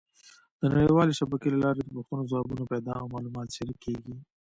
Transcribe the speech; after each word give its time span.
د 0.59 0.61
نړیوالې 0.73 1.13
شبکې 1.19 1.47
له 1.51 1.59
لارې 1.63 1.81
د 1.83 1.89
پوښتنو 1.95 2.29
ځوابونه 2.31 2.63
پیدا 2.71 2.93
او 3.01 3.07
معلومات 3.15 3.47
شریکېږي. 3.57 4.15